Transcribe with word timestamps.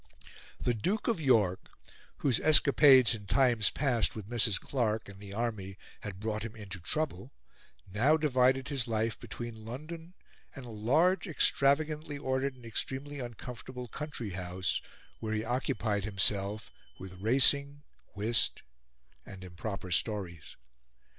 The 0.59 0.73
Duke 0.73 1.07
of 1.07 1.21
York, 1.21 1.69
whose 2.25 2.39
escapades 2.39 3.13
in 3.13 3.27
times 3.27 3.69
past 3.69 4.15
with 4.15 4.27
Mrs. 4.27 4.59
Clarke 4.59 5.07
and 5.07 5.19
the 5.19 5.31
army 5.31 5.77
had 5.99 6.19
brought 6.19 6.41
him 6.41 6.55
into 6.55 6.79
trouble, 6.79 7.33
now 7.87 8.17
divided 8.17 8.69
his 8.69 8.87
life 8.87 9.19
between 9.19 9.63
London 9.63 10.15
and 10.55 10.65
a 10.65 10.69
large, 10.71 11.27
extravagantly 11.27 12.17
ordered 12.17 12.55
and 12.55 12.65
extremely 12.65 13.19
uncomfortable 13.19 13.87
country 13.87 14.31
house 14.31 14.81
where 15.19 15.35
he 15.35 15.45
occupied 15.45 16.03
himself 16.05 16.71
with 16.97 17.21
racing, 17.21 17.83
whist, 18.15 18.63
and 19.23 19.43
improper 19.43 19.91
stories. 19.91 20.55